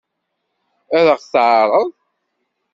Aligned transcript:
Ad 0.97 1.07
ɣ-t-teɛṛeḍ? 1.15 1.89